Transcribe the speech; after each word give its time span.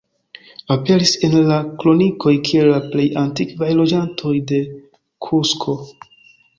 Aperis 0.75 1.11
en 1.27 1.35
la 1.49 1.59
kronikoj 1.83 2.35
kiel 2.49 2.71
la 2.73 2.81
plej 2.89 3.07
antikvaj 3.27 3.71
loĝantoj 3.83 4.35
de 4.53 4.67
Kusko. 5.29 5.81